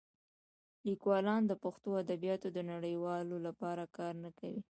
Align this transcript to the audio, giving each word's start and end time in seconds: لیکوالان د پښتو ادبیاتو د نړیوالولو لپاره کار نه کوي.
لیکوالان 0.87 1.41
د 1.47 1.53
پښتو 1.63 1.89
ادبیاتو 2.03 2.47
د 2.53 2.59
نړیوالولو 2.71 3.37
لپاره 3.47 3.83
کار 3.97 4.13
نه 4.23 4.31
کوي. 4.39 4.59